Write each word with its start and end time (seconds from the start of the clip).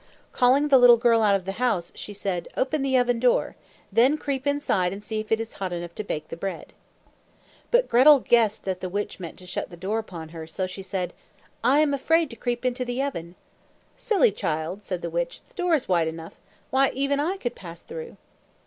Calling 0.31 0.69
the 0.69 0.79
little 0.79 0.97
girl 0.97 1.21
out 1.21 1.35
of 1.35 1.45
the 1.45 1.51
house 1.61 1.91
she 1.93 2.11
said, 2.11 2.47
"Open 2.57 2.81
the 2.81 2.97
oven 2.97 3.19
door. 3.19 3.55
Then 3.91 4.17
creep 4.17 4.47
inside 4.47 4.91
and 4.91 5.03
see 5.03 5.19
if 5.19 5.31
it 5.31 5.39
is 5.39 5.53
hot 5.61 5.71
enough 5.71 5.93
to 5.93 6.03
bake 6.03 6.29
the 6.29 6.35
bread." 6.35 6.73
But 7.69 7.87
Gretel 7.87 8.19
guessed 8.19 8.63
that 8.63 8.81
the 8.81 8.89
witch 8.89 9.19
meant 9.19 9.37
to 9.37 9.45
shut 9.45 9.69
the 9.69 9.77
door 9.77 9.99
upon 9.99 10.29
her, 10.29 10.47
so 10.47 10.65
she 10.65 10.81
said, 10.81 11.13
"I 11.63 11.81
am 11.81 11.93
afraid 11.93 12.31
to 12.31 12.35
creep 12.35 12.65
into 12.65 12.83
the 12.83 12.99
oven." 13.03 13.35
"Silly 13.95 14.31
child!" 14.31 14.81
said 14.81 15.03
the 15.03 15.09
witch. 15.11 15.41
"The 15.49 15.53
door 15.53 15.75
is 15.75 15.87
wide 15.87 16.07
enough. 16.07 16.33
Why, 16.71 16.89
even 16.95 17.19
I 17.19 17.37
could 17.37 17.53
pass 17.53 17.81
through!" 17.81 18.17